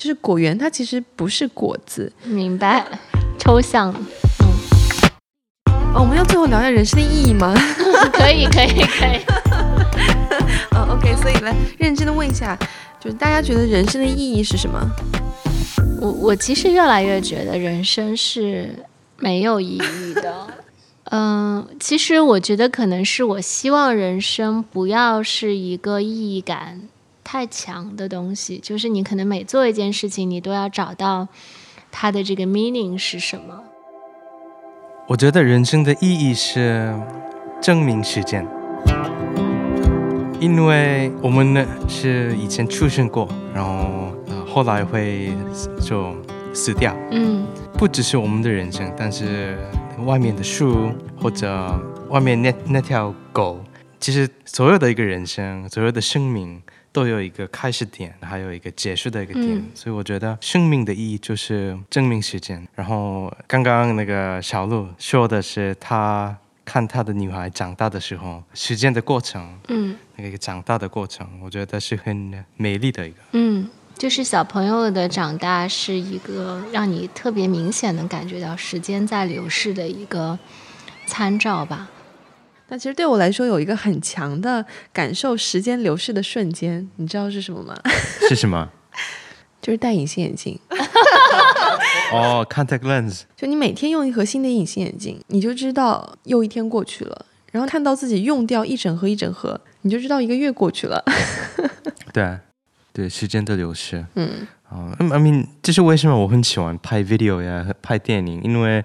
[0.00, 2.10] 就是果园它其实不是果子。
[2.24, 2.86] 明白，
[3.38, 3.94] 抽象。
[5.92, 7.52] 哦，我们要最后聊一下人生的意义吗？
[8.10, 9.20] 可以，可以，可以。
[10.74, 12.58] 嗯， OK，所以来认真的问一下，
[12.98, 14.80] 就是大家觉得人生的意义是什么？
[16.00, 18.74] 我我其实越来越觉得人生是
[19.18, 20.46] 没有意义的。
[21.12, 26.80] 嗯，其实我觉得可能是我希望人生不要是一个意义感
[27.32, 31.28] 太强的东西，就是你可能每做一件事情，你都要找到
[31.88, 33.62] 它的这个 meaning 是什么。
[35.06, 36.92] 我觉得人生的意义是
[37.60, 38.44] 证明时间，
[40.40, 45.32] 因为我们呢是以前出生过，然后呃后来会
[45.80, 46.12] 就
[46.52, 49.56] 死掉，嗯不只是我们的人生，但是
[50.04, 53.60] 外面的树或者外面那那条狗，
[54.00, 56.60] 其实所有的一个人生，所有的生命
[56.90, 59.46] 都有一个开始点，还有一个结束的一个点。
[59.46, 62.66] 嗯所以我觉得生命的意义就是证明时间。
[62.74, 73.18] 然后刚刚那个小鹿说的是他看他的女孩长大的时候，时间的过程，嗯那个长大的过程，我觉得是很美丽的一个。
[73.32, 80.38] 嗯，就是小朋友的长大是一个让你特别明显能感觉到时间在流逝的一个
[81.06, 81.88] 参照吧。
[82.70, 87.74] 那其实对我来说有一个很强的感受时间流逝的瞬间，你知道是什么吗？
[88.28, 88.70] 是什么？
[89.60, 90.58] 就是戴隐形眼镜。
[92.12, 93.22] 哦，contact lens。
[93.36, 97.26] 就你每天用一盒新的隐形眼镜，你就知道又一天过去了。
[97.52, 101.04] 然后看到自己用掉一整盒一整盒，你就知道一个月过去了。
[102.14, 102.38] 对，
[102.92, 104.06] 对，时间的流逝。
[104.14, 108.84] 嗯，哦、i mean，这是为什么我很喜欢拍 video 呀、拍电影，因为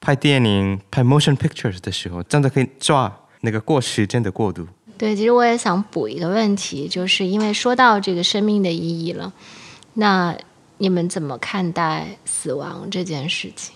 [0.00, 3.12] 拍电影、拍 motion pictures 的时候，真的可以抓
[3.44, 4.66] 那个过时间的过渡。
[4.96, 9.32] 对，其实我也想补一个问题，就是因为说到这个生命的意义了，
[9.94, 10.36] 那
[10.78, 13.74] 你们怎么看待死亡这件事情？